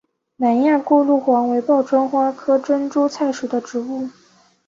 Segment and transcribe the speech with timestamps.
[0.37, 4.09] 南亚过路黄为报春花科珍珠菜属的植物。